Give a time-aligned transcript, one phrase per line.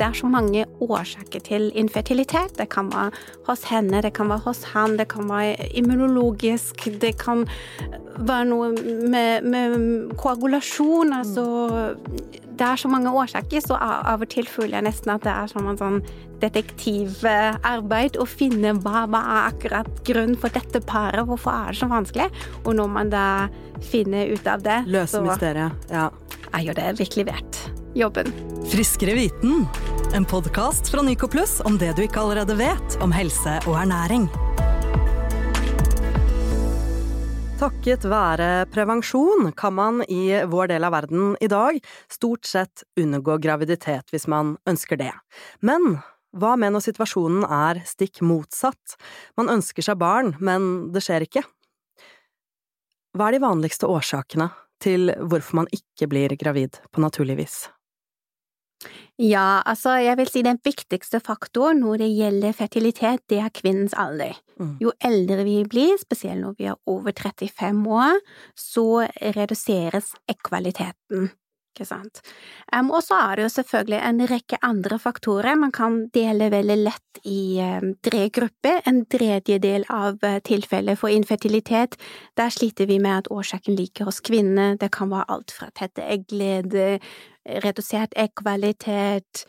[0.00, 2.54] det er så mange årsaker til infertilitet.
[2.58, 3.10] Det kan være
[3.48, 7.44] hos henne, det kan være hos han, det kan være immunologisk, det kan
[8.16, 8.70] være noe
[9.12, 11.44] med, med koagulasjon, altså
[12.60, 15.46] Det er så mange årsaker, så av og til føler jeg nesten at det er
[15.48, 16.02] som en sånn
[16.42, 21.88] detektivarbeid å finne hva, hva er akkurat grunnen for dette paret, hvorfor er det så
[21.88, 22.28] vanskelig?
[22.64, 23.26] Og når man da
[23.80, 26.08] finner ut av det, Løse mysteriet, ja.
[26.52, 27.62] er jo det virkelig verdt
[27.96, 28.28] jobben.
[28.70, 29.64] Friskere viten,
[30.14, 34.26] en podkast fra Nyco Plus om det du ikke allerede vet om helse og ernæring.
[37.60, 41.78] Takket være prevensjon kan man i vår del av verden i dag
[42.10, 45.12] stort sett unngå graviditet hvis man ønsker det.
[45.60, 46.00] Men
[46.32, 48.96] hva med når situasjonen er stikk motsatt?
[49.38, 51.44] Man ønsker seg barn, men det skjer ikke.
[53.14, 54.48] Hva er de vanligste årsakene
[54.80, 57.60] til hvorfor man ikke blir gravid på naturlig vis?
[59.20, 63.92] Ja, altså jeg vil si den viktigste faktoren når det gjelder fertilitet, det er kvinnens
[63.92, 64.38] alder.
[64.56, 64.78] Mm.
[64.80, 68.16] Jo eldre vi blir, spesielt når vi er over 35 år,
[68.56, 68.86] så
[69.36, 71.28] reduseres ekkvaliteten.
[71.70, 72.18] Ikke sant.
[72.74, 75.54] Um, og så er det jo selvfølgelig en rekke andre faktorer.
[75.54, 78.80] Man kan dele veldig lett i um, tre grupper.
[78.90, 81.94] En tredjedel av uh, tilfeller for infertilitet,
[82.36, 84.74] der sliter vi med at årsaken ligger hos kvinner.
[84.80, 86.98] Det kan være alt fra tette eggleder,
[87.44, 89.44] redusert eggkvalitet,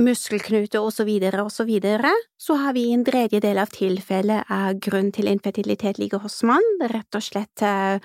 [0.00, 2.12] muskelknuter og så videre og så videre.
[2.40, 7.18] Så har vi en tredjedel av tilfellet av grunn til infertilitet ligger hos mann, rett
[7.18, 8.00] og slett uh,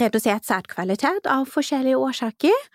[0.00, 2.70] redusert sædkvalitet av forskjellige årsaker.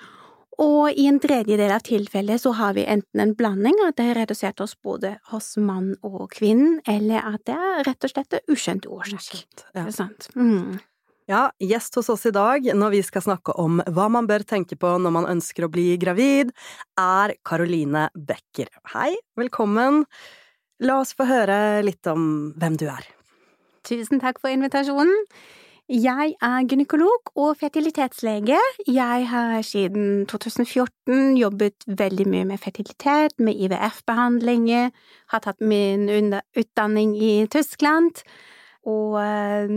[0.63, 4.19] Og i en tredjedel av tilfellet så har vi enten en blanding, at det er
[4.21, 8.87] redusert hos både hos mann og kvinnen, eller at det er rett og slett ukjent
[8.87, 9.33] årsak.
[9.35, 9.65] Ja.
[9.73, 10.29] Det er sant.
[10.35, 10.79] Mm.
[11.25, 14.77] Ja, gjest hos oss i dag når vi skal snakke om hva man bør tenke
[14.77, 16.51] på når man ønsker å bli gravid,
[17.01, 18.69] er Caroline Becker.
[18.93, 20.03] Hei, velkommen.
[20.85, 23.09] La oss få høre litt om hvem du er.
[23.89, 25.25] Tusen takk for invitasjonen.
[25.89, 28.61] Jeg er gynekolog og fertilitetslege.
[28.85, 34.93] Jeg har siden 2014 jobbet veldig mye med fertilitet, med IVF-behandlinger,
[35.33, 36.05] har tatt min
[36.53, 38.21] utdanning i Tyskland,
[38.85, 39.71] og øh,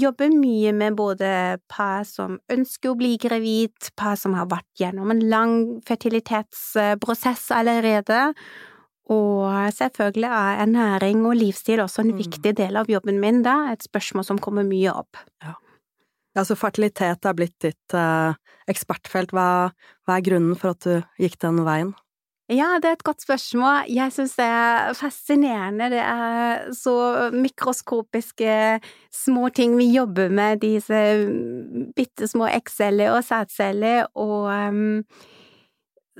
[0.00, 5.12] jobber mye med både par som ønsker å bli gravid, par som har vært gjennom
[5.12, 5.54] en lang
[5.88, 8.32] fertilitetsprosess allerede,
[9.10, 12.18] og selvfølgelig er ernæring og livsstil også en Mm.
[12.22, 15.16] viktig del av jobben min, da, et spørsmål som kommer mye opp.
[16.36, 18.34] Ja, så fertilitet er blitt ditt eh,
[18.70, 19.32] ekspertfelt.
[19.34, 19.72] Hva,
[20.06, 21.90] hva er grunnen for at du gikk den veien?
[22.50, 23.84] Ja, det er et godt spørsmål.
[23.94, 25.86] Jeg syns det er fascinerende.
[25.92, 26.94] Det er så
[27.30, 28.54] mikroskopiske
[29.14, 30.98] små ting vi jobber med, disse
[31.94, 35.04] bitte små eggceller og sædceller, og um,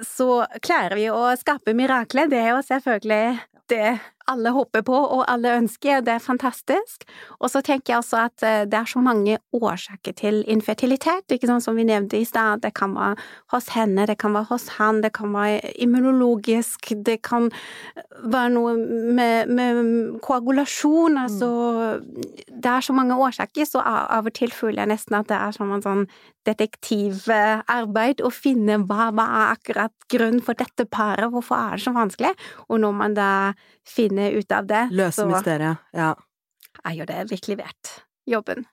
[0.06, 2.30] så klarer vi å skape mirakler.
[2.30, 3.24] Det er jo selvfølgelig
[3.70, 3.90] det
[4.28, 7.06] alle håper på og alle ønsker, det er fantastisk.
[7.40, 11.48] Og så tenker jeg også at eh, det er så mange årsaker til infertilitet, ikke
[11.50, 12.62] sant, som vi nevnte i stad.
[12.64, 13.16] Det kan være
[13.54, 17.50] hos henne, det kan være hos han, det kan være immunologisk, det kan
[18.20, 21.50] være noe med, med koagulasjon, altså
[22.60, 25.38] Det er så mange årsaker, så av av og til føler jeg nesten at det
[25.38, 26.04] er som en sånn
[26.48, 31.92] detektivarbeid å finne hva, hva er akkurat grunnen for dette paret, hvorfor er det så
[31.96, 32.32] vanskelig?
[32.68, 33.30] Og når man da
[33.86, 36.12] finner ut av det, Løse mysteriet, ja.
[36.82, 37.94] er jo det virkelig verdt
[38.26, 38.66] jobben.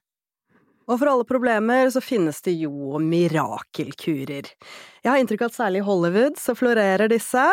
[0.87, 4.47] Og for alle problemer så finnes det jo mirakelkurer.
[5.03, 7.43] Jeg har inntrykk av at særlig i Hollywood så florerer disse.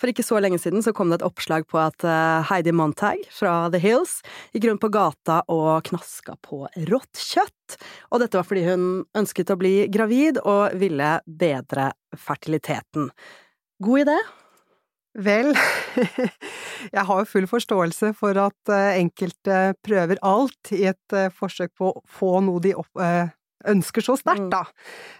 [0.00, 3.20] For ikke så lenge siden så kom det et oppslag på at eh, Heidi Montag
[3.32, 4.18] fra The Hills
[4.56, 7.76] gikk rundt på gata og knaska på rått kjøtt.
[8.08, 8.86] Og dette var fordi hun
[9.20, 13.12] ønsket å bli gravid og ville bedre fertiliteten.
[13.84, 14.16] God idé?
[15.12, 15.52] Vel,
[16.96, 21.74] jeg har jo full forståelse for at eh, enkelte prøver alt i et eh, forsøk
[21.76, 23.28] på å få noe de opp, eh,
[23.68, 24.50] ønsker så sterkt, Mm.
[24.50, 24.62] da.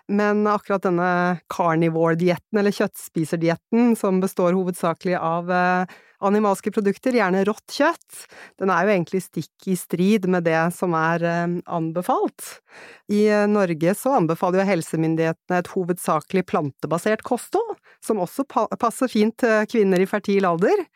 [0.08, 1.10] Men akkurat denne
[1.52, 5.52] carnivore-dietten, eller kjøttspiserdietten, som består hovedsakelig av
[6.24, 8.24] animalske produkter, gjerne rått kjøtt,
[8.60, 12.58] den er jo egentlig stikk i strid med det som er eh, anbefalt.
[13.12, 19.36] I eh, Norge så anbefaler jo helsemyndighetene et hovedsakelig plantebasert kosthold, som også passer fint
[19.42, 20.86] til kvinner i fertil alder,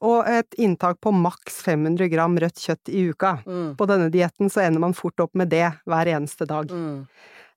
[0.00, 3.34] og et inntak på maks 500 gram rødt kjøtt i uka.
[3.44, 3.74] Mm.
[3.76, 6.72] På denne dietten så ender man fort opp med det hver eneste dag.
[6.72, 7.04] Mm.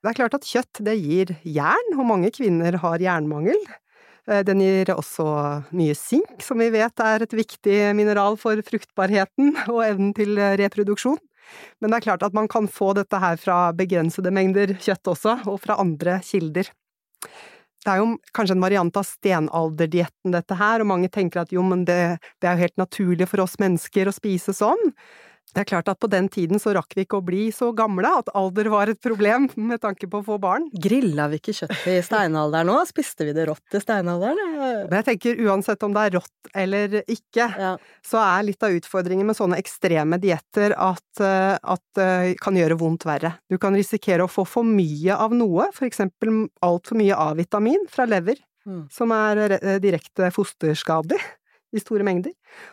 [0.04, 3.60] Det er klart at kjøtt det gir jern, og mange kvinner har jernmangel.
[4.30, 5.26] Eh, Den gir også
[5.76, 10.56] mye sink, som vi vet er et viktig mineral for fruktbarheten og evnen til eh,
[10.62, 11.20] reproduksjon.
[11.84, 15.42] Men det er klart at man kan få dette her fra begrensede mengder kjøtt også,
[15.52, 16.72] og fra andre kilder.
[17.84, 21.62] det er jo kanskje en variant av stenalderdietten, dette her, og mange tenker at jo,
[21.68, 24.94] men det, det er jo helt naturlig for oss mennesker å spise sånn.
[25.54, 28.10] Det er klart at på den tiden så rakk vi ikke å bli så gamle
[28.10, 30.66] at alder var et problem med tanke på å få barn.
[30.74, 32.88] Grilla vi ikke kjøtt i steinalderen òg?
[32.90, 34.40] Spiste vi det rått i steinalderen?
[34.90, 37.76] Men jeg tenker uansett om det er rått eller ikke, Ja.
[38.06, 42.80] så er litt av utfordringen med sånne ekstreme dietter at, eh, at det kan gjøre
[42.80, 43.36] vondt verre.
[43.50, 48.06] Du kan risikere å få for mye av noe, for eksempel altfor mye A-vitamin fra
[48.10, 48.88] lever, Mm.
[48.90, 51.20] som er eh, direkte fosterskadelig
[51.76, 52.32] i store mengder.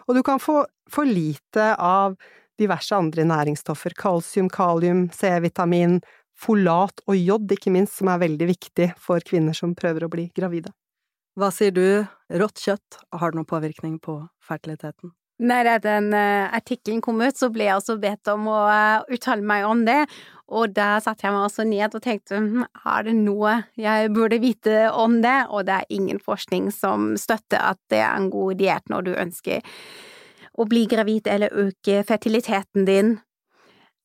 [0.08, 2.16] Og du kan få for lite av
[2.60, 6.00] diverse andre næringsstoffer, kalsium, kalium, C-vitamin,
[6.40, 10.28] folat og jod, ikke minst, som er veldig viktig for kvinner som prøver å bli
[10.36, 10.72] gravide.
[11.38, 12.04] Hva sier du?
[12.40, 15.14] Rått kjøtt, har det noen påvirkning på fertiliteten?
[15.40, 19.40] Når den uh, artikkelen kom ut, så ble jeg også bedt om å eh, uttale
[19.40, 20.02] meg om det.
[20.52, 24.40] Og da satte jeg meg også ned og tenkte hm, er det noe jeg burde
[24.42, 25.38] vite om det?
[25.48, 29.12] Og det er ingen forskning som støtter at det er en god diett når du
[29.14, 29.64] ønsker
[30.58, 33.19] å bli gravid eller øke fertiliteten din.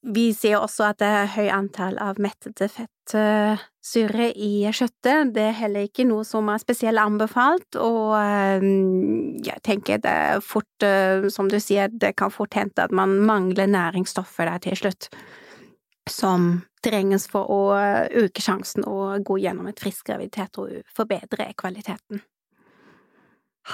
[0.05, 5.31] Vi ser også at det er høy antall av mettede fettsyre i kjøttet.
[5.33, 8.67] Det er heller ikke noe som er spesielt anbefalt, og eh,
[9.47, 13.17] jeg tenker det er fort, eh, som du sier, det kan fort hende at man
[13.25, 15.09] mangler næringsstoffer der til slutt,
[16.05, 17.61] som trenges for å
[18.21, 22.21] øke sjansen å gå gjennom et frisk graviditet og forbedre kvaliteten.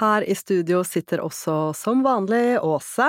[0.00, 3.08] Her i studio sitter også som vanlig Åse,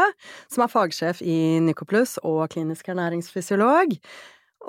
[0.52, 3.96] som er fagsjef i Nycoplus og klinisk ernæringsfysiolog.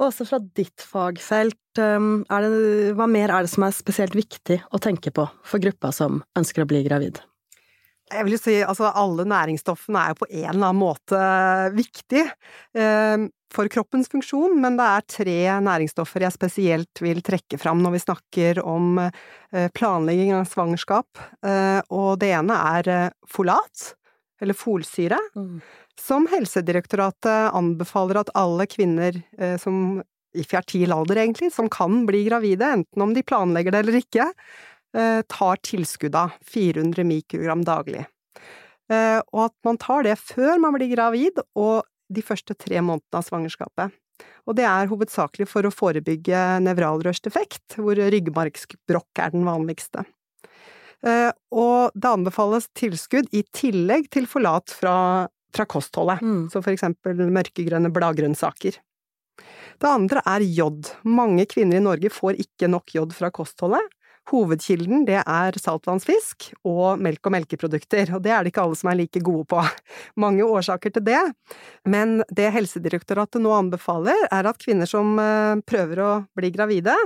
[0.05, 4.81] Åse, fra ditt fagfelt, um, det, hva mer er det som er spesielt viktig å
[4.83, 7.21] tenke på for gruppa som ønsker å bli gravid?
[8.13, 11.21] Jeg vil si, altså alle næringsstoffene er jo på en eller annen måte
[11.75, 17.83] viktig eh, for kroppens funksjon, men det er tre næringsstoffer jeg spesielt vil trekke fram
[17.85, 21.23] når vi snakker om eh, planlegging av svangerskap.
[21.47, 23.93] Eh, og det ene er eh, folat,
[24.43, 25.61] eller folsyre, Mm.
[25.99, 29.15] som Helsedirektoratet anbefaler at alle kvinner
[29.63, 30.03] som
[30.35, 34.27] i fertil alder, egentlig, som kan bli gravide, enten om de planlegger det eller ikke,
[35.31, 38.03] tar tilskudd av 400 mikrogram daglig.
[38.91, 43.27] Og at man tar det før man blir gravid og de første tre månedene av
[43.27, 43.95] svangerskapet.
[44.47, 50.05] Og det er hovedsakelig for å forebygge nevralrørsdefekt, hvor ryggmargsbrokk er den vanligste.
[51.05, 56.49] Eh, og det anbefales tilskudd i tillegg til forlat fra, fra kostholdet, Mm.
[56.53, 58.79] så for eksempel mørkegrønne bladgrønnsaker.
[59.83, 60.93] Det andre er jod.
[61.05, 63.83] Mange kvinner i Norge får ikke nok jod fra kostholdet.
[64.31, 68.91] Hovedkilden det er saltvannsfisk og melk og melkeprodukter, og det er det ikke alle som
[68.91, 69.61] er like gode på.
[70.25, 71.21] Mange årsaker til det,
[71.85, 76.97] men det Helsedirektoratet nå anbefaler, er at kvinner som eh, prøver å bli gravide,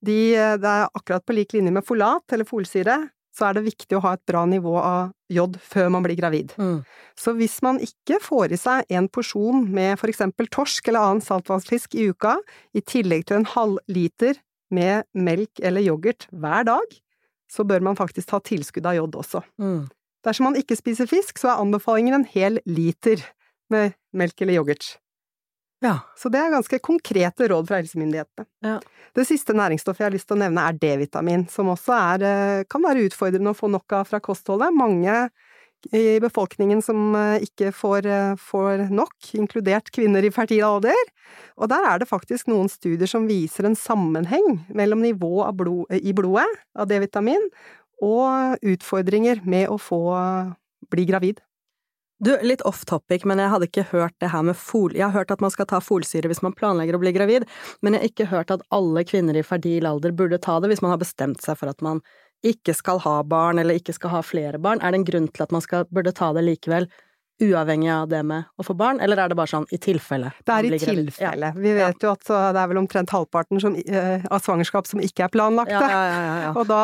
[0.00, 3.00] de, eh, det er akkurat på lik linje med folat eller folsyre,
[3.34, 6.52] så er det viktig å ha et bra nivå av jod før man blir gravid.
[6.58, 6.82] Mm.
[7.18, 11.24] Så hvis man ikke får i seg en porsjon med for eksempel torsk eller annen
[11.24, 12.36] saltvannsfisk i uka,
[12.74, 14.38] i tillegg til en halv liter
[14.74, 16.96] med melk eller yoghurt hver dag,
[17.50, 19.42] så bør man faktisk ta tilskudd av jod også.
[19.60, 19.88] Mm.
[20.26, 23.22] Dersom man ikke spiser fisk, så er anbefalingen en hel liter
[23.72, 24.94] med melk eller yoghurt.
[25.80, 25.96] Ja.
[26.16, 28.46] Så det er ganske konkrete råd fra helsemyndighetene.
[28.66, 28.76] Ja.
[29.16, 32.64] Det siste næringsstoffet jeg har lyst til å nevne er D-vitamin, som også er, eh,
[32.68, 34.76] kan være utfordrende å få nok av fra kostholdet.
[34.76, 35.30] Mange
[35.92, 41.12] i befolkningen som eh, ikke får, eh, får nok, inkludert kvinner i fertil alder.
[41.56, 46.14] Og der er det faktisk noen studier som viser en sammenheng mellom nivå blod, i
[46.16, 47.48] blodet av D-vitamin
[48.00, 50.02] og utfordringer med å få
[50.90, 51.40] bli gravid.
[52.20, 54.92] Du, litt off topic, men jeg hadde ikke hørt det her med fol...
[54.92, 57.46] Jeg har hørt at man skal ta folsyre hvis man planlegger å bli gravid,
[57.80, 60.82] men jeg har ikke hørt at alle kvinner i fertil alder burde ta det hvis
[60.84, 62.02] man har bestemt seg for at man
[62.46, 64.80] ikke skal ha barn, eller ikke skal ha flere barn.
[64.80, 66.88] Er det en grunn til at man skal, burde ta det likevel,
[67.40, 70.32] uavhengig av det med å få barn, eller er det bare sånn i tilfelle?
[70.44, 71.52] Det er i tilfelle.
[71.54, 71.60] Ja.
[71.64, 75.24] Vi vet jo at det er vel omtrent halvparten som, eh, av svangerskap som ikke
[75.24, 75.78] er planlagte.
[75.78, 76.50] Ja, ja, ja, ja, ja.
[76.60, 76.82] Og da,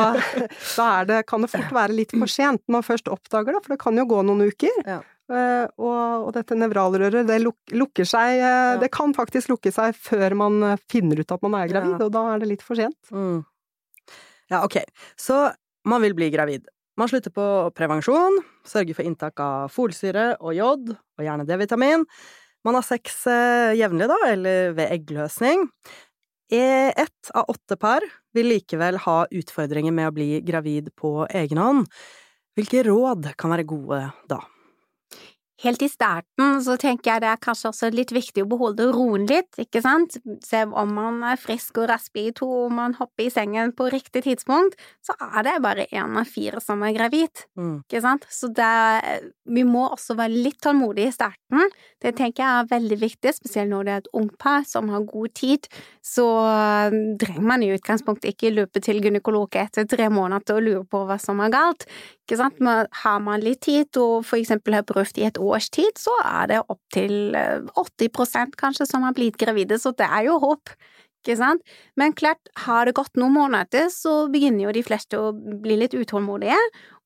[0.76, 3.62] da er det, kan det fort være litt for sent når man først oppdager det,
[3.66, 4.80] for det kan jo gå noen uker.
[4.86, 5.02] Ja.
[5.26, 8.38] Eh, og, og dette nevralrøret, det luk, lukker seg
[8.78, 12.28] Det kan faktisk lukke seg før man finner ut at man er gravid, og da
[12.32, 12.98] er det litt for sent.
[13.12, 13.42] Mm.
[14.52, 14.80] Ja, ok.
[15.18, 15.50] Så
[15.86, 16.66] man vil bli gravid.
[16.96, 22.06] Man slutter på prevensjon, sørger for inntak av folsyre og jod, og gjerne D-vitamin.
[22.64, 25.66] Man har sex eh, jevnlig, da, eller ved eggløsning.
[26.50, 31.60] Eh, Ett av åtte par vil likevel ha utfordringer med å bli gravid på egen
[31.60, 31.90] hånd.
[32.56, 34.00] Hvilke råd kan være gode
[34.30, 34.40] da?
[35.64, 39.24] Helt i starten så tenker jeg det er kanskje også litt viktig å beholde roen
[39.28, 40.18] litt, ikke sant?
[40.44, 43.88] Se om man er frisk og rask i to, og man hopper i sengen på
[43.92, 47.82] riktig tidspunkt, så er det bare én av fire som er gravid, Mm.
[47.88, 48.26] ikke sant?
[48.28, 51.70] Så det, vi må også være litt tålmodige i starten.
[52.02, 55.06] Det tenker jeg er veldig viktig, spesielt når det er et ungt par som har
[55.08, 55.68] god tid.
[56.04, 60.84] Så eh, trenger man i utgangspunktet ikke løpe til gynekolog etter tre måneder og lure
[60.84, 61.86] på hva som er galt.
[62.26, 62.60] Ikke sant?
[62.60, 66.14] Men har man litt tid og for eksempel har prøvd i et års tid, så
[66.24, 67.36] er det opptil
[67.76, 70.74] 80% kanskje som har blitt gravide, så det er jo håp.
[71.26, 71.62] Ikke sant?
[71.98, 75.96] Men klart, har det gått noen måneder, så begynner jo de fleste å bli litt
[75.98, 76.58] utålmodige,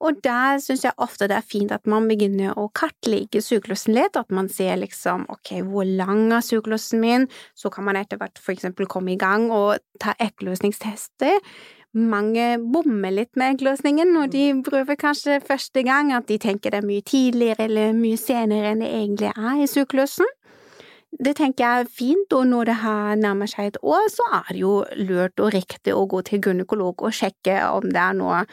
[0.05, 4.19] og der syns jeg ofte det er fint at man begynner å kartlegge syklusen litt,
[4.21, 8.41] at man ser liksom ok, hvor lang er syklusen min, så kan man etter hvert
[8.41, 11.41] for eksempel komme i gang og ta eggløsningstester.
[11.91, 16.85] Mange bommer litt med eggløsningen og de prøver kanskje første gang, at de tenker det
[16.85, 20.29] er mye tidligere eller mye senere enn det egentlig er i syklusen.
[21.11, 24.53] Det tenker jeg er fint, og når det har nærmer seg et år, så er
[24.53, 24.75] det jo
[25.09, 28.45] lurt og riktig å gå til gynekolog og sjekke om det er noe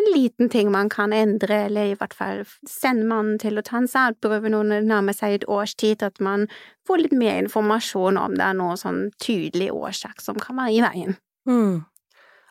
[0.00, 3.80] en liten ting man kan endre, eller i hvert fall sende mannen til å ta
[3.80, 6.46] en sædprøve når det nærmer seg et års tid, at man
[6.88, 10.82] får litt mer informasjon om det er noe sånn tydelig årsak som kan være i
[10.86, 11.18] veien.
[11.48, 11.82] Mm.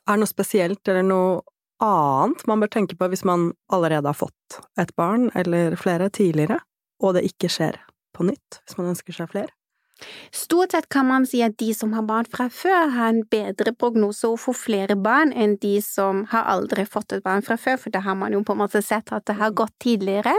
[0.09, 1.41] Er det noe spesielt eller noe
[1.85, 6.57] annet man bør tenke på hvis man allerede har fått et barn eller flere tidligere,
[7.03, 7.77] og det ikke skjer
[8.17, 9.53] på nytt, hvis man ønsker seg flere?
[10.31, 13.73] Stort sett kan man si at de som har barn fra før, har en bedre
[13.75, 17.77] prognose og får flere barn enn de som har aldri fått et barn fra før,
[17.83, 20.33] for da har man jo på en måte sett at det har gått tidligere.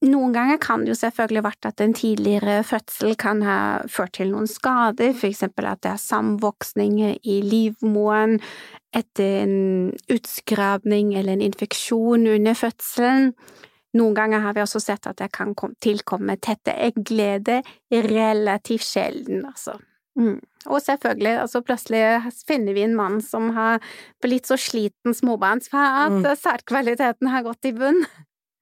[0.00, 4.32] Noen ganger kan det jo selvfølgelig vært at en tidligere fødsel kan ha ført til
[4.32, 8.38] noen skader, for eksempel at det er samvoksninger i livmoren
[8.96, 13.32] etter en utskrabning eller en infeksjon under fødselen.
[13.98, 19.76] Noen ganger har vi også sett at det kan tilkomme tette egglede relativt sjelden, altså.
[20.18, 20.38] Mm.
[20.66, 22.02] Og selvfølgelig, altså plutselig
[22.46, 23.80] finner vi en mann som har
[24.22, 26.36] blitt så sliten småbarnsfar at Mm.
[26.36, 28.04] sædkvaliteten har gått i bunn.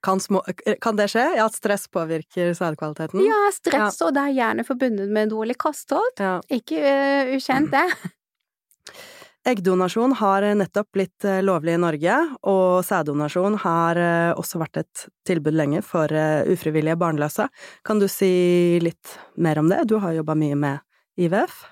[0.02, 0.40] Kan, små,
[0.80, 1.24] kan det skje?
[1.36, 3.18] Ja, at stress påvirker sædkvaliteten?
[3.24, 6.12] Ja, stress, og det er gjerne forbundet med dårlig kosthold.
[6.20, 6.40] Ja.
[6.48, 7.88] Ikke uh, ukjent, det.
[9.48, 12.16] Eggdonasjon har nettopp blitt eh, lovlig i Norge,
[12.52, 17.46] og sæddonasjon har eh, også vært et tilbud lenge for eh, ufrivillige barnløse.
[17.86, 19.86] Kan du si litt mer om det?
[19.88, 20.84] Du har jobba mye med
[21.16, 21.62] IVF.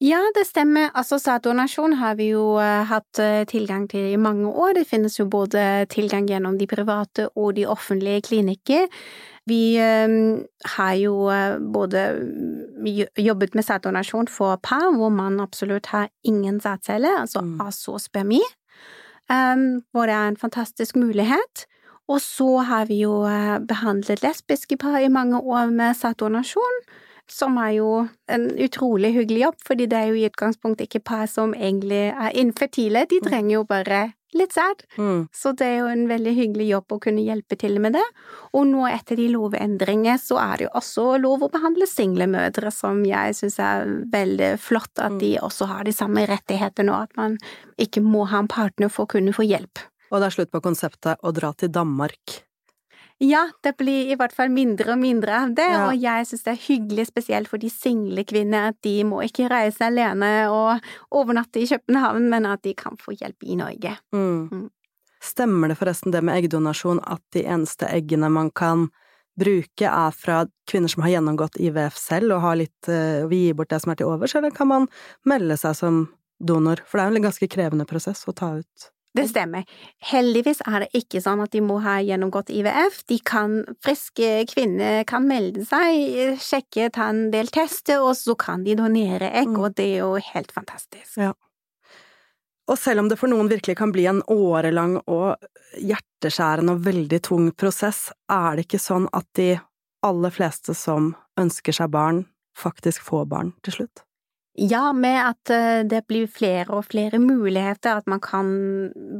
[0.00, 0.90] Ja, det stemmer.
[0.92, 4.74] Altså, sæddonasjon har vi jo uh, hatt uh, tilgang til i mange år.
[4.76, 8.90] Det finnes jo både tilgang gjennom de private og de offentlige klinikker.
[9.48, 10.42] Vi um,
[10.76, 11.14] har jo
[11.72, 12.02] både
[13.16, 17.60] jobbet med sæddonasjon for par hvor man absolutt har ingen sædceller, altså Mm.
[17.60, 18.42] asospermi,
[19.30, 21.66] um, hvor det er en fantastisk mulighet.
[22.08, 23.22] Og så har vi jo
[23.68, 26.82] behandlet lesbiske par i mange år med sæddonasjon
[27.32, 27.90] som er jo
[28.32, 32.38] en utrolig hyggelig jobb, fordi det er jo i utgangspunktet ikke par som egentlig er
[32.38, 34.04] infertile, de trenger jo bare
[34.36, 34.84] litt sæd.
[34.98, 35.26] Mm.
[35.34, 38.04] Så det er jo en veldig hyggelig jobb å kunne hjelpe til med det.
[38.56, 42.72] Og nå etter de lovendringene så er det jo også lov å behandle single mødre,
[42.74, 47.20] som jeg syns er veldig flott at de også har de samme rettighetene, og at
[47.20, 47.38] man
[47.80, 49.86] ikke må ha en partner for å kunne få hjelp.
[50.12, 52.42] Og det er slutt på konseptet å dra til Danmark.
[53.18, 55.86] Ja, det blir i hvert fall mindre og mindre av det, Ja.
[55.88, 59.48] og jeg synes det er hyggelig spesielt for de single kvinner at de må ikke
[59.48, 60.80] reise alene og
[61.10, 63.96] overnatte i København, men at de kan få hjelp i Norge.
[64.12, 64.48] Mm.
[64.52, 64.70] Mm.
[65.22, 68.90] Stemmer det forresten det med eggdonasjon at de eneste eggene man kan
[69.38, 73.52] bruke er fra kvinner som har gjennomgått IVF selv og har litt, uh, vil gi
[73.56, 74.88] bort det som er til overs, eller kan man
[75.24, 76.08] melde seg som
[76.40, 76.76] donor?
[76.84, 78.90] For det er jo en ganske krevende prosess å ta ut.
[79.16, 79.64] Det stemmer.
[80.10, 83.00] Heldigvis er det ikke sånn at de må ha gjennomgått IVF.
[83.08, 88.64] De kan, friske kvinner kan melde seg, sjekke, ta en del tester, og så kan
[88.66, 89.60] de donere egg, Mm.
[89.64, 91.16] og det er jo helt fantastisk.
[92.68, 95.36] Og selv om det for noen virkelig kan bli en årelang og
[95.78, 99.60] hjerteskjærende og veldig tung prosess, er det ikke sånn at de
[100.02, 102.24] aller fleste som ønsker seg barn,
[102.56, 104.05] faktisk får barn til slutt?
[104.58, 108.46] Ja, med at eh, det blir flere og flere muligheter, at man kan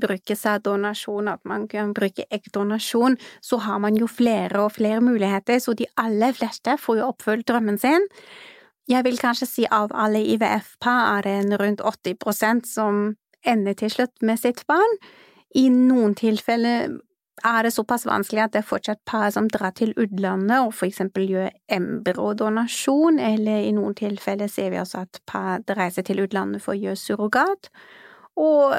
[0.01, 5.59] bruke sæddonasjon, at man kan bruke eggdonasjon, så har man jo flere og flere muligheter,
[5.59, 8.09] så de aller fleste får jo oppfylt drømmen sin.
[8.89, 13.77] Jeg vil kanskje si av alle IVF-par er det en rundt 80 prosent som ender
[13.77, 14.99] til slutt med sitt barn.
[15.55, 16.97] I noen tilfeller
[17.45, 20.89] er det såpass vanskelig at det er fortsatt par som drar til utlandet og for
[20.89, 26.65] eksempel gjør embryodonasjon, eller i noen tilfeller ser vi også at par reiser til utlandet
[26.65, 27.71] for å gjøre surrogat.
[28.41, 28.77] Og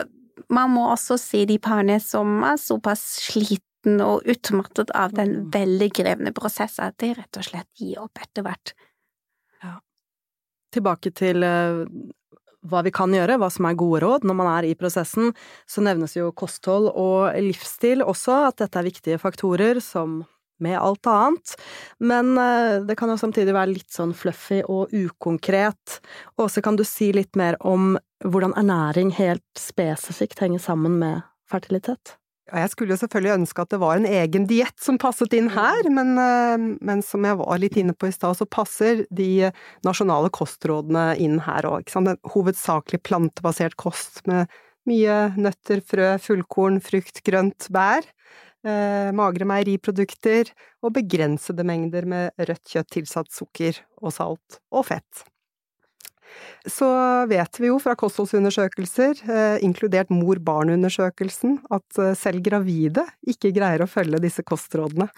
[0.54, 5.92] man må også se de parene som er såpass sliten og utmattet av den veldig
[5.96, 8.74] krevende prosessen at de rett og slett gir opp etter hvert.
[9.64, 9.78] Ja.
[10.74, 11.86] Tilbake til uh,
[12.70, 15.34] hva vi kan gjøre, hva som er gode råd når man er i prosessen,
[15.70, 20.22] så nevnes jo kosthold og livsstil også, at dette er viktige faktorer som
[20.60, 21.54] med alt annet,
[22.02, 26.00] men uh, det kan jo samtidig være litt sånn fluffy og ukonkret.
[26.42, 27.96] Åse, kan du si litt mer om
[28.26, 32.18] hvordan ernæring helt spesifikt henger sammen med fertilitet?
[32.48, 35.90] Jeg skulle jo selvfølgelig ønske at det var en egen diett som passet inn her,
[35.92, 39.50] men, eh, men, som jeg var litt inne på i stad, så passer de
[39.88, 41.92] nasjonale kostrådene inn her òg.
[42.34, 44.48] Hovedsakelig plantebasert kost med
[44.88, 48.08] mye nøtter, frø, fullkorn, frukt, grønt, bær.
[48.68, 50.50] Eh, magre meieriprodukter
[50.84, 55.28] og begrensede mengder med rødt kjøtt tilsatt sukker og salt og fett
[56.68, 56.90] så
[57.30, 63.90] vet vi jo fra kostholdsundersøkelser, eh, inkludert mor-barn-undersøkelsen, at eh, selv gravide ikke greier å
[63.90, 65.10] følge disse kostrådene.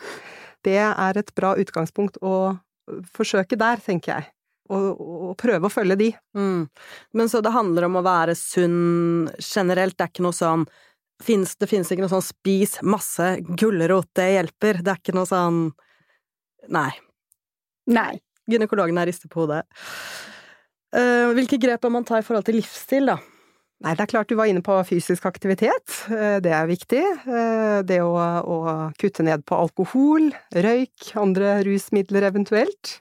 [0.65, 4.29] Det er et bra utgangspunkt å eh, forsøke der, tenker jeg.
[4.69, 6.11] Og, prøve å følge de.
[6.37, 6.67] Mm.
[7.17, 10.67] Men så det handler om å være sunn generelt, det er ikke noe sånn
[11.25, 14.83] finnes, Det finnes ikke noe sånn spis masse gulrot, det hjelper.
[14.85, 15.63] Det er ikke noe sånn
[16.69, 16.91] Nei.
[17.89, 18.19] Nei.
[18.49, 19.63] Gynekologen her rister på hodet.
[20.89, 23.19] Uh, hvilke grep bør man ta i forhold til livsstil, da?
[23.79, 25.93] Nei, det er klart du var inne på fysisk aktivitet.
[26.11, 26.99] Eh, det er viktig.
[26.99, 28.57] Eh, det å, å,
[28.99, 32.97] kutte ned på alkohol, røyk, andre rusmidler eventuelt.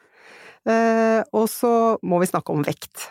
[0.68, 1.72] Og så
[2.04, 3.08] må vi snakke om vekt.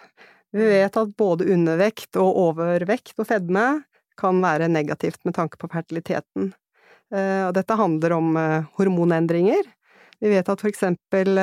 [0.53, 3.63] Vi vet at både undervekt og overvekt og fedme
[4.19, 6.51] kan være negativt med tanke på fertiliteten.
[7.17, 8.37] Og dette handler om
[8.77, 9.65] hormonendringer.
[10.21, 11.33] Vi vet at for eksempel,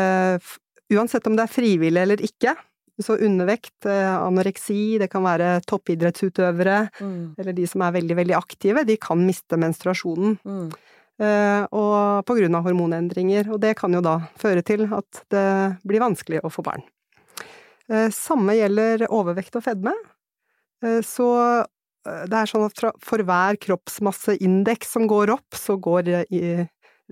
[0.95, 2.55] uansett om det er frivillig eller ikke,
[3.03, 7.35] så undervekt, eh, anoreksi, det kan være toppidrettsutøvere, mm.
[7.39, 10.37] eller de som er veldig, veldig aktive, de kan miste menstruasjonen.
[10.47, 10.69] Mm.
[11.15, 15.47] Uh, og på grunn av hormonendringer, og det kan jo da føre til at det
[15.87, 16.83] blir vanskelig å få barn.
[17.87, 19.95] Uh, samme gjelder overvekt og fedme.
[20.83, 21.29] Uh, så
[22.05, 26.43] det er sånn at for hver kroppsmasseindeks som går opp, så, går i,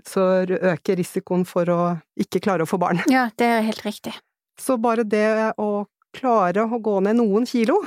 [0.05, 1.81] så øker risikoen for å
[2.21, 3.01] ikke klare å få barn.
[3.09, 4.13] Ja, det er helt riktig.
[4.61, 7.79] Så bare det å klare å gå ned noen kilo,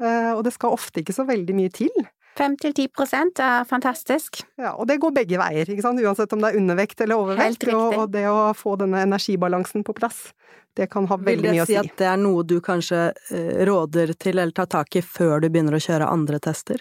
[0.00, 1.94] eh, og det skal ofte ikke så veldig mye til.
[2.38, 4.40] Fem til ti prosent er fantastisk.
[4.60, 7.66] Ja, og det går begge veier, ikke sant, uansett om det er undervekt eller overvekt.
[7.74, 10.30] Og, og, det å få denne energibalansen på plass,
[10.78, 11.74] det kan ha veldig mye å si.
[11.74, 14.96] Vil det si at det er noe du kanskje eh, råder til eller tar tak
[14.96, 16.80] i før du begynner å kjøre andre tester?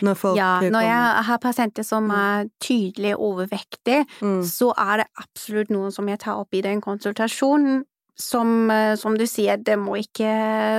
[0.00, 2.14] Når ja, når jeg har pasienter som mm.
[2.16, 4.38] er tydelig overvektige, mm.
[4.48, 7.82] så er det absolutt noe som jeg tar opp i den konsultasjonen
[8.14, 10.28] som, eh, som, du sier, det må ikke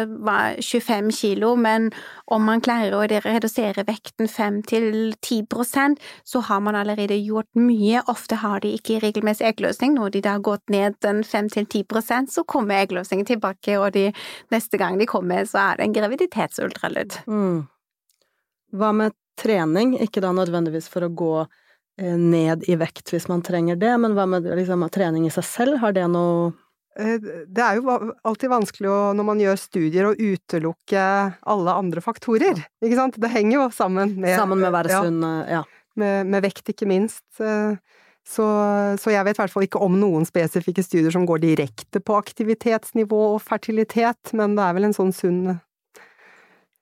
[0.08, 1.90] være 25 kilo, men
[2.32, 8.04] om man klarer å redusere vekten 5-10%, så har man allerede gjort mye.
[8.12, 9.98] Ofte har de ikke regelmessig eggløsning.
[10.00, 14.08] Når de da har gått ned 5-10%, så kommer eggløsningen tilbake, og de,
[14.56, 17.20] neste gang de kommer, så er det en graviditetsultralyd.
[17.28, 17.66] Mm.
[18.76, 19.98] Hva med trening?
[20.00, 24.16] Ikke da nødvendigvis for å gå eh, ned i vekt hvis man trenger det, men
[24.16, 25.82] hva med liksom, trening i seg selv?
[25.84, 26.54] Har det noe
[26.96, 27.92] det er jo
[28.24, 31.02] alltid vanskelig å, når man gjør studier, å utelukke
[31.44, 33.20] alle andre faktorer, ikke sant?
[33.20, 35.66] Det henger jo sammen med Sammen med å være sunn, ja.
[36.00, 37.24] Med, med, vekt, ikke minst.
[37.40, 37.76] Eh,
[38.26, 38.46] så,
[39.00, 42.18] så, jeg vet i hvert fall ikke om noen spesifikke studier som går direkte på
[42.18, 45.56] aktivitetsnivå og fertilitet, men det er vel en sånn sunn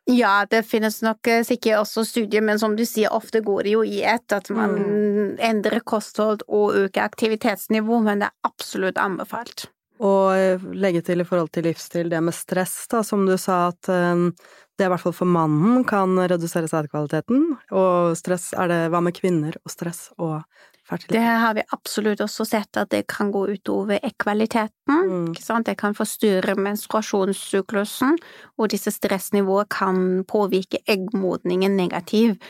[0.05, 3.75] ja, det finnes nok eh, sikkert også studier, men som du sier, ofte går det
[3.77, 5.29] jo i ett, at man mm.
[5.39, 9.69] endrer kosthold og øker aktivitetsnivå, men det er absolutt anbefalt.
[10.01, 13.67] Og eh, legge til i forhold til livsstil det med stress, da, som du sa
[13.69, 14.31] at um,
[14.77, 17.45] det i hvert fall for mannen kan redusere sædkvaliteten.
[17.77, 20.41] Og stress, er det hva med kvinner og stress og
[20.81, 21.13] fertilitet?
[21.19, 25.29] Det har vi absolutt også sett at det kan gå utover eggkvaliteten.
[25.37, 25.63] Mm.
[25.67, 28.17] Det kan forstyrre menstruasjonssyklusen,
[28.57, 32.41] og disse stressnivåene kan påvirke eggmodningen negativt.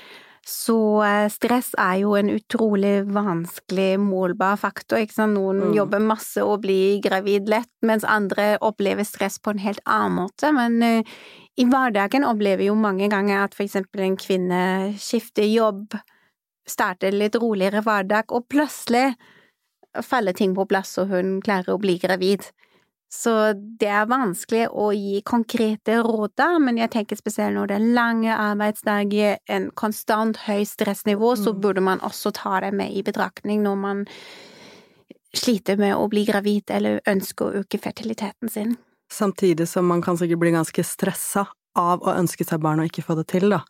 [0.43, 0.75] Så
[1.05, 5.37] eh, stress er jo en utrolig vanskelig målbar faktor, ikke sant.
[5.37, 5.75] Noen mm.
[5.77, 10.51] jobber masse og blir gravid lett, mens andre opplever stress på en helt annen måte.
[10.55, 11.13] Men uh,
[11.55, 14.63] i hverdagen opplever jo mange ganger at for eksempel en kvinne
[14.99, 15.95] skifter jobb,
[16.67, 19.13] starter litt roligere hverdag, og plutselig
[20.03, 22.49] faller ting på plass, og hun klarer å bli gravid.
[23.13, 27.75] Så det er vanskelig å gi konkrete råd der, men jeg tenker spesielt når det
[27.77, 31.59] er lange arbeidsdager, en konstant høy stressnivå, så mm.
[31.61, 34.01] burde man også ta det med i betraktning når man
[35.33, 38.73] sliter med å bli gravid eller ønsker å øke fertiliteten sin.
[39.13, 41.45] Samtidig som man kan sikkert bli ganske stressa
[41.79, 43.61] av å ønske seg barn og ikke få det til, da.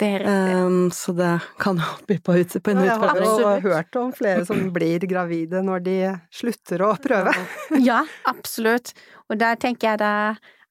[0.00, 0.24] Det er.
[0.64, 3.32] Um, så det kan jo by på, ut, på en Jeg har utfordring.
[3.34, 3.64] Absolutt.
[3.66, 5.96] hørt om flere som blir gravide når de
[6.32, 7.34] slutter å prøve.
[7.90, 8.94] Ja, absolutt.
[9.28, 10.12] Og da tenker jeg da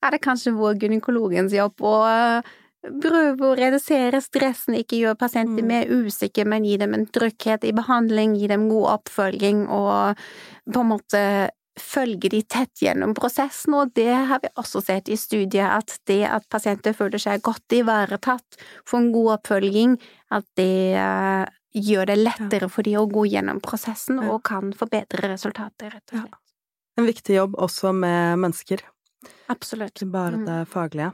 [0.02, 2.50] er det kanskje vår gynekologens jobb å eh,
[3.04, 5.68] prøve å redusere stressen, ikke gjøre pasienter Mm.
[5.68, 10.16] mer usikre, men gi dem en trygghet i behandling, gi dem god oppfølging og
[10.72, 11.24] på en måte
[11.82, 16.24] følge de tett gjennom prosessen, og det har vi også sett i studiet, at det
[16.30, 19.96] at pasienter føler seg godt ivaretatt, får en god oppfølging,
[20.32, 21.46] at det eh,
[21.80, 26.18] gjør det lettere for de å gå gjennom prosessen og kan forbedre resultater, rett og
[26.18, 26.22] Ja.
[26.28, 26.40] slett.
[26.98, 28.82] En viktig jobb også med mennesker,
[29.50, 29.94] Absolutt.
[29.96, 30.46] ikke bare Mm.
[30.46, 31.14] det faglige.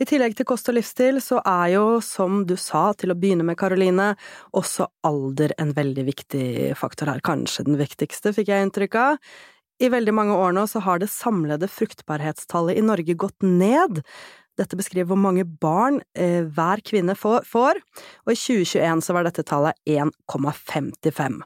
[0.00, 3.44] I tillegg til kost og livsstil, så er jo, som du sa til å begynne
[3.44, 4.16] med, Karoline,
[4.52, 7.20] også alder en veldig viktig faktor her.
[7.20, 9.18] Kanskje den viktigste, fikk jeg inntrykk av.
[9.80, 14.02] I veldig mange år nå så har det samlede fruktbarhetstallet i Norge gått ned.
[14.60, 19.44] Dette beskriver hvor mange barn eh, hver kvinne får, og i 2021 så var dette
[19.48, 21.40] tallet 1,55.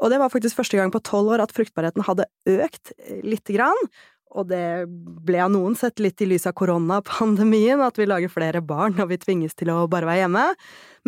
[0.00, 3.56] Og det var faktisk første gang på tolv år at fruktbarheten hadde økt eh, lite
[3.56, 3.88] grann.
[4.30, 4.86] Og det
[5.26, 9.10] ble av noen sett litt i lys av koronapandemien, at vi lager flere barn og
[9.10, 10.44] vi tvinges til å bare være hjemme.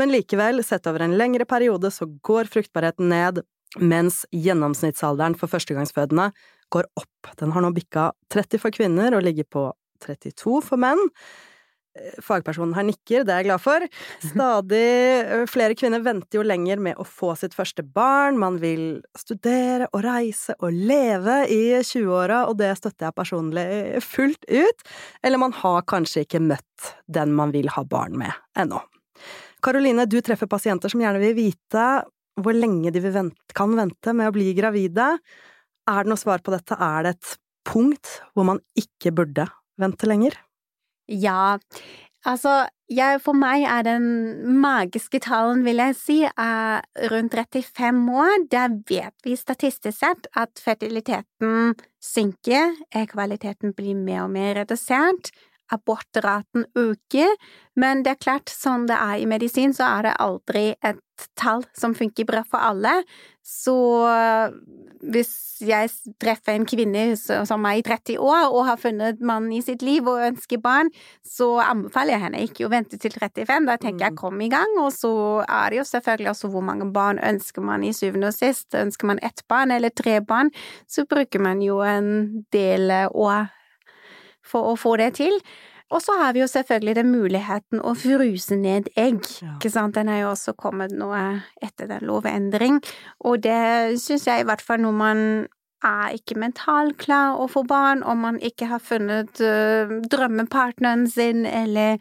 [0.00, 3.44] Men likevel, sett over en lengre periode, så går fruktbarheten ned,
[3.78, 6.32] mens gjennomsnittsalderen for førstegangsfødende
[6.72, 7.32] går opp.
[7.40, 9.70] Den har nå bikka 30 for kvinner og ligger på
[10.04, 11.00] 32 for menn.
[11.98, 13.84] Eh, Fagpersonen her nikker, det er jeg glad for.
[14.32, 19.90] Stadig flere kvinner venter jo lenger med å få sitt første barn, man vil studere
[19.92, 23.66] og reise og leve i 20-åra, og det støtter jeg personlig
[24.06, 24.88] fullt ut,
[25.22, 28.80] eller man har kanskje ikke møtt den man vil ha barn med ennå.
[29.62, 31.86] Karoline, du treffer pasienter som gjerne vil vite
[32.40, 35.12] hvor lenge de vil vente, kan vente med å bli gravide.
[35.90, 36.78] Er det noe svar på dette?
[36.78, 37.34] Er det et
[37.66, 39.48] punkt hvor man ikke burde
[39.80, 40.36] vente lenger?
[41.10, 41.58] Ja,
[42.24, 44.06] altså, jeg, for meg er den
[44.62, 48.46] magiske tallen, vil jeg si, er rundt 35 år.
[48.52, 52.76] Der vet vi statistisk sett at fertiliteten synker,
[53.10, 55.32] kvaliteten blir mer og mer redusert,
[55.72, 57.32] abortraten øker,
[57.80, 61.00] men det er klart, sånn det er i medisin, så er det aldri et
[61.38, 63.02] tall som funker bra for alle.
[63.42, 63.74] Så
[65.02, 65.32] hvis
[65.66, 65.90] jeg
[66.22, 70.06] treffer en kvinne som er i 30 år og har funnet mannen i sitt liv
[70.06, 70.92] og ønsker barn,
[71.26, 73.66] så anbefaler jeg henne ikke å vente til 35.
[73.66, 75.12] Da tenker jeg kom i gang, og så
[75.46, 78.70] er det jo selvfølgelig også hvor mange barn ønsker man i syvende og sist.
[78.78, 80.52] Ønsker man ett barn eller tre barn,
[80.86, 83.50] så bruker man jo en del år
[84.46, 85.34] for å få det til.
[85.92, 89.56] Og så har vi jo selvfølgelig den muligheten å fruse ned egg, Ja.
[89.58, 91.10] ikke sant, den er jo også kommet nå
[91.62, 92.80] etter den lovendring,
[93.20, 95.20] og det syns jeg i hvert fall når man
[95.84, 101.44] er ikke mentalt klar å få barn, om man ikke har funnet uh, drømmepartneren sin,
[101.46, 101.98] eller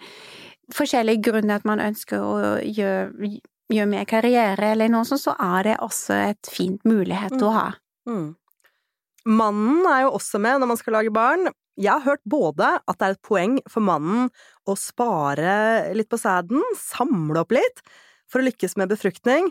[0.71, 3.31] forskjellige grunner at man ønsker å gjøre,
[3.73, 7.65] gjøre mer karriere eller noe sånt, så er det også et fint mulighet å ha.
[8.07, 8.29] Mm.
[9.25, 11.49] Mannen er jo også med når man skal lage barn.
[11.79, 14.29] Jeg har hørt både at det er et poeng for mannen
[14.67, 17.83] å spare litt på sæden, samle opp litt,
[18.31, 19.49] for å lykkes med befruktning,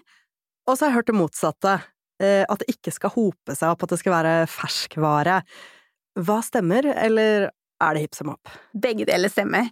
[0.69, 1.77] og så har jeg hørt det motsatte,
[2.23, 5.41] eh, at det ikke skal hope seg opp, at det skal være ferskvare.
[6.21, 7.49] Hva stemmer, eller
[7.81, 8.53] er det hipp som opp?
[8.77, 9.71] Begge deler stemmer.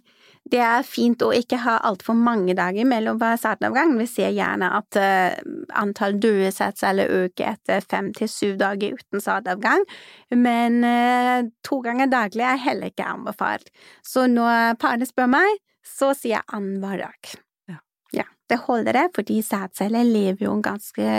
[0.49, 3.93] Det er fint å ikke ha altfor mange dager mellom hver startavgang.
[3.99, 5.35] Vi ser gjerne at uh,
[5.77, 9.85] antall døde sædceller øker etter fem til syv dager uten sædavgang,
[10.33, 13.69] men uh, to ganger daglig er heller ikke anbefalt.
[14.05, 17.31] Så når parene spør meg, så sier jeg annenhver dag.
[17.69, 17.77] Ja.
[18.21, 18.25] ja.
[18.49, 21.13] Det holder det, fordi sædceller lever jo ganske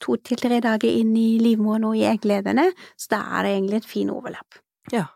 [0.00, 3.82] to til tre dager inn i livmoren og i egglederne, så da er det egentlig
[3.82, 4.60] et fin overlapp.
[4.94, 5.06] Ja,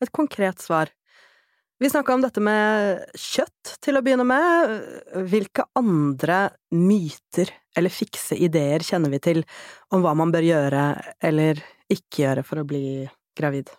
[0.00, 0.94] et konkret svar.
[1.80, 4.72] Vi snakka om dette med kjøtt til å begynne med.
[5.32, 9.40] Hvilke andre myter eller fikse ideer kjenner vi til
[9.88, 10.82] om hva man bør gjøre
[11.24, 13.06] eller ikke gjøre for å bli
[13.38, 13.72] gravid?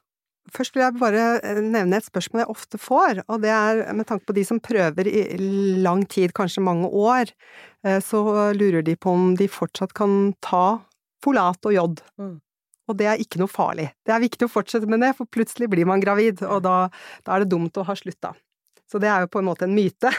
[0.50, 4.08] Først vil jeg bare eh, nevne et spørsmål jeg ofte får, og det er med
[4.10, 5.38] tanke på de som prøver i
[5.86, 7.30] lang tid, kanskje mange år,
[7.86, 8.24] eh, så
[8.58, 10.82] lurer de på om de fortsatt kan ta
[11.22, 12.02] folat og jod.
[12.18, 12.40] Mm.
[12.92, 13.90] Og det er ikke noe farlig.
[14.06, 16.78] Det er viktig å fortsette med det, for plutselig blir man gravid, og da,
[17.26, 18.34] da er det dumt å ha slutta.
[18.92, 20.12] Så det er jo på en måte en myte.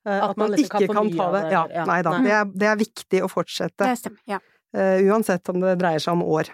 [0.00, 1.42] At, At, man man, liksom ikke kan, kan ta det.
[1.44, 1.84] det, Ja, ja.
[1.86, 2.16] nei da.
[2.16, 2.24] Nei.
[2.24, 3.84] Det er, det er viktig å fortsette.
[3.84, 4.40] Det stemmer, ja.
[4.70, 6.50] Uh, uansett om det dreier seg om år.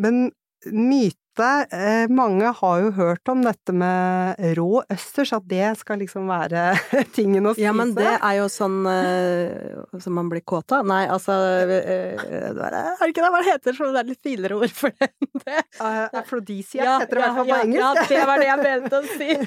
[0.00, 0.28] Men
[0.72, 1.27] myte
[1.74, 6.72] eh, Mange har jo hørt om dette med rå østers, at det skal liksom være
[7.16, 7.66] tingen å spise.
[7.66, 10.86] Ja, men det er jo sånn uh, som man blir kåt av.
[10.88, 13.78] Nei, altså uh, Er det ikke det hva det heter?
[13.78, 15.12] Så det er litt finere ord for det
[15.48, 15.62] det.
[15.80, 17.80] Eh, ja, heter det i hvert fall på engelsk.
[17.80, 19.30] Ja, det var det jeg mente å si.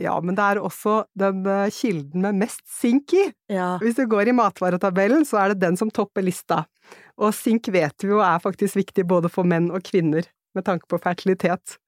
[0.00, 3.28] Ja, men det er også den eh, kilden med mest sink i.
[3.52, 3.76] Ja.
[3.78, 6.64] Hvis du går i matvaretabellen, så er det den som topper lista.
[7.18, 10.86] Og sink vet vi jo er faktisk viktig både for menn og kvinner med tanke
[10.88, 11.78] på fertilitet.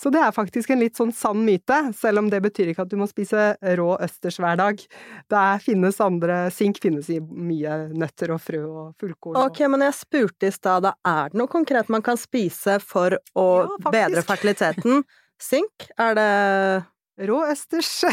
[0.00, 2.88] Så det er faktisk en litt sånn sann myte, selv om det betyr ikke at
[2.88, 4.80] du må spise rå østers hver dag.
[5.28, 9.36] Det finnes andre Sink finnes i mye nøtter og frø og fullkorn.
[9.36, 12.80] og- Ok, men jeg spurte i stad, da er det noe konkret man kan spise
[12.80, 15.04] for å Ja, bedre fertiliteten?
[15.38, 15.90] Sink?
[15.98, 16.86] Er det
[17.20, 18.04] Rå østers.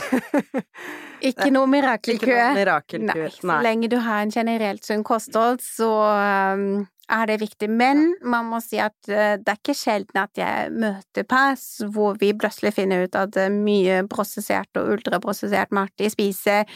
[1.29, 2.27] Ikke noe mirakelkø.
[2.27, 3.23] ikke noe mirakelkur?
[3.23, 7.69] Nei, så lenge du har en generelt sunn kosthold, så um, er det viktig.
[7.71, 12.19] Men man må si at uh, det er ikke sjelden at jeg møter pass hvor
[12.21, 16.67] vi plutselig finner ut at er mye prosessert og ultraprosessert mat de spiser,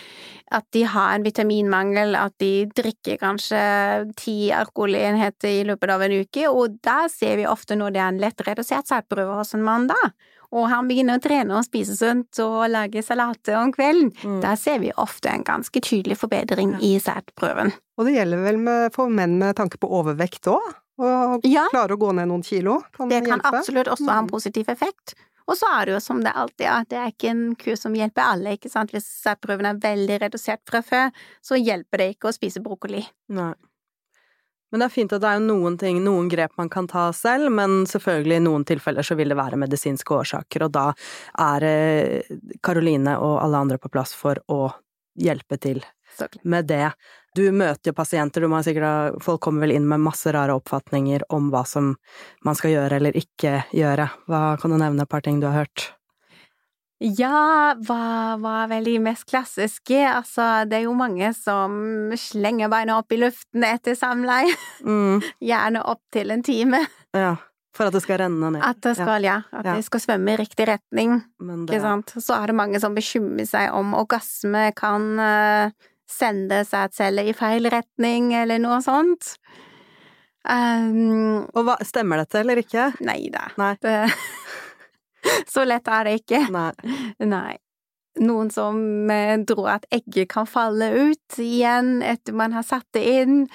[0.56, 3.62] at de har en vitaminmangel, at de drikker kanskje
[4.18, 8.14] ti alkoholenheter i løpet av en uke, og da ser vi ofte når det er
[8.16, 10.02] en lett redusert sædprøve hos en mann da.
[10.52, 14.12] Og han begynner å trene og spise sunt og lage salater om kvelden.
[14.24, 14.42] Mm.
[14.44, 17.72] Der ser vi ofte en ganske tydelig forbedring i sædprøven.
[17.98, 20.74] Og det gjelder vel med, for menn med tanke på overvekt òg?
[21.02, 23.58] Å Ja, klare å gå ned noen kilo kan det kan hjelpe.
[23.58, 24.32] absolutt også ha en Mm.
[24.36, 25.16] positiv effekt.
[25.48, 27.94] Og så er det jo som det alltid er, det er ikke en kur som
[27.94, 28.92] hjelper alle, ikke sant.
[28.92, 31.12] Hvis sædprøven er veldig redusert fra før,
[31.42, 33.02] så hjelper det ikke å spise brokkoli.
[33.30, 33.54] Nei.
[34.72, 37.52] Men det er fint at det er noen ting, noen grep man kan ta selv,
[37.52, 40.86] men selvfølgelig i noen tilfeller så vil det være medisinske årsaker, og da
[41.44, 44.64] er eh, Karoline og alle andre på plass for å
[45.20, 45.84] hjelpe til
[46.44, 46.92] med det.
[47.36, 51.24] Du møter jo pasienter, du må sikkert Folk kommer vel inn med masse rare oppfatninger
[51.32, 51.94] om hva som
[52.44, 54.10] man skal gjøre eller ikke gjøre.
[54.28, 55.92] Hva kan du nevne et par ting du har hørt?
[57.02, 59.98] Ja, hva var vel de mest klassiske?
[60.06, 64.52] Altså, det er jo mange som slenger beina opp i luften etter samleie,
[64.86, 65.18] Mm,
[65.52, 66.84] gjerne opp til en time.
[67.18, 67.36] ja.
[67.72, 68.60] For at det skal renne ned.
[68.68, 69.74] At det skal, ja, at Ja.
[69.80, 71.22] de skal svømme i riktig retning.
[71.40, 72.12] Det, Ikke sant?
[72.20, 75.72] Så er det mange som bekymrer seg om orgasme kan eh,
[76.06, 79.38] sende sædceller i feil retning, eller noe sånt.
[80.44, 82.90] Um, og hva, stemmer dette eller ikke?
[83.06, 83.48] nei da.
[83.80, 83.96] Det,
[85.54, 86.46] så lett er det ikke.
[86.54, 86.72] Nei.
[87.26, 87.58] Nei.
[88.20, 93.06] Noen som eh, tror at egget kan falle ut igjen etter man har satt det
[93.22, 93.46] inn.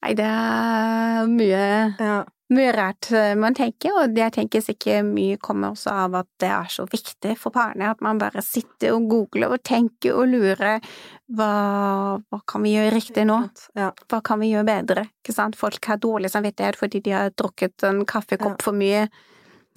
[0.00, 1.64] Nei, det er mye
[2.00, 2.20] Ja.
[2.50, 6.48] mye rart eh, man tenker, og jeg tenker sikkert mye kommer også av at det
[6.48, 10.80] er så viktig for parene at man bare sitter og googler og tenker og lurer
[11.36, 11.52] hva,
[12.24, 13.36] hva kan vi gjøre riktig nå?
[13.76, 15.04] Hva kan vi gjøre bedre?
[15.60, 19.04] Folk har dårlig samvittighet fordi de har drukket en kaffekopp for mye.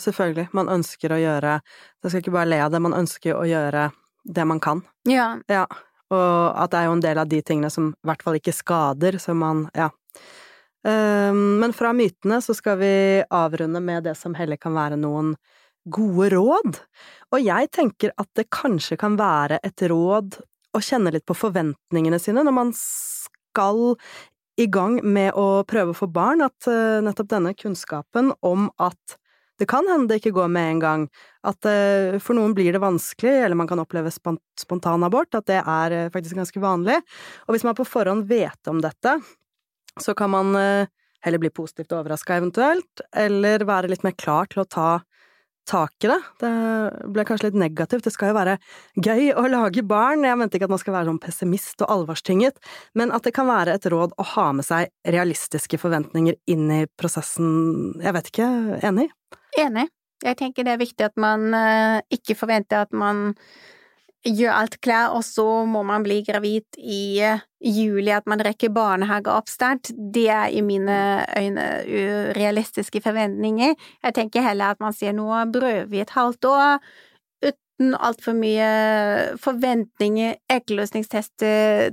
[0.02, 0.48] Selvfølgelig.
[0.54, 3.92] Man ønsker å gjøre Jeg skal ikke bare le av det, man ønsker å gjøre
[4.24, 4.84] det man kan.
[5.10, 5.68] Ja, Ja.
[6.14, 8.54] Og at det er jo en del av de tingene som i hvert fall ikke
[8.54, 9.90] skader, så man Ja.
[10.86, 15.36] Ehm, Men fra mytene så skal vi avrunde med det som heller kan være noen
[15.90, 16.80] gode råd.
[17.32, 20.40] Og jeg tenker at det kanskje kan være et råd
[20.74, 23.96] å kjenne litt på forventningene sine når man skal
[24.58, 29.18] i gang med å prøve å få barn, at eh, nettopp denne kunnskapen om at
[29.62, 31.06] det kan hende det ikke går med en gang,
[31.46, 35.62] at eh, for noen blir det vanskelig, eller man kan oppleve spon- spontanabort, at det
[35.62, 36.98] er eh, faktisk ganske vanlig.
[37.46, 39.18] Og hvis man på forhånd vet om dette,
[40.02, 40.92] så kan man eh,
[41.24, 44.90] heller bli positivt overraska eventuelt, eller være litt mer klar til å ta
[45.70, 46.20] tak i det.
[46.42, 46.54] Det
[47.14, 48.58] ble kanskje litt negativt, det skal jo være
[49.00, 52.60] gøy å lage barn, jeg mente ikke at man skal være sånn pessimist og alvorstynget,
[53.00, 56.82] men at det kan være et råd å ha med seg realistiske forventninger inn i
[57.00, 58.50] prosessen, jeg vet ikke,
[58.84, 59.08] enig?
[59.60, 59.88] Enig.
[60.24, 63.34] Jeg tenker det er viktig at man eh, ikke forventer at man
[64.24, 68.72] gjør alt klær, og så må man bli gravid i eh, juli, at man rekker
[68.76, 69.92] barnehageoppstart.
[70.16, 70.98] Det er i mine
[71.38, 73.76] øyne urealistiske forventninger.
[74.04, 76.80] Jeg tenker heller at man sier nå prøver vi et halvt år,
[77.44, 78.72] uten altfor mye
[79.44, 81.92] forventninger, eggløsningstester,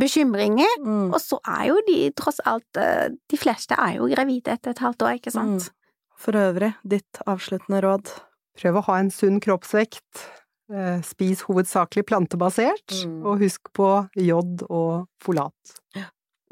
[0.00, 0.80] bekymringer.
[0.80, 1.10] Mm.
[1.12, 4.84] Og så er jo de tross alt eh, De fleste er jo gravide etter et
[4.84, 5.68] halvt år, ikke sant?
[6.16, 8.10] For øvrig, ditt avsluttende råd?
[8.56, 10.24] Prøv å ha en sunn kroppsvekt.
[10.72, 13.24] Eh, Spis hovedsakelig plantebasert, Mm.
[13.26, 15.52] og husk på jod og folat.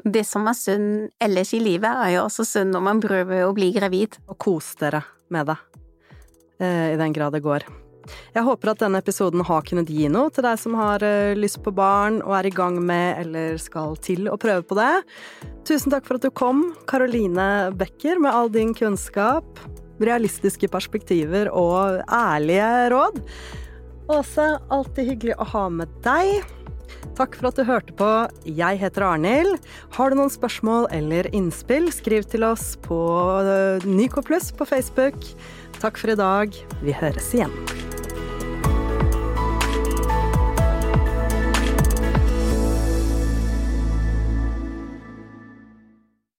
[0.05, 3.53] Det som er sunn ellers i livet, er jo også sunn når man prøver å
[3.55, 4.17] bli gravid.
[4.29, 5.57] Og kos dere med det,
[6.59, 7.63] eh, i den grad det går.
[8.35, 11.61] Jeg håper at denne episoden har kunnet gi noe til deg som har eh, lyst
[11.65, 14.93] på barn og er i gang med eller skal til å prøve på det.
[15.67, 19.45] Tusen takk for at du kom, Karoline Becker, med all din kunnskap,
[20.01, 23.23] realistiske perspektiver og ærlige råd.
[24.11, 26.45] Åse, alltid hyggelig å ha med deg.
[27.15, 28.09] Takk for at du hørte på.
[28.45, 29.57] Jeg heter Arnhild.
[29.95, 32.99] Har du noen spørsmål eller innspill, skriv til oss på
[33.87, 35.17] Nycoplus på Facebook.
[35.79, 36.63] Takk for i dag.
[36.83, 37.53] Vi høres igjen.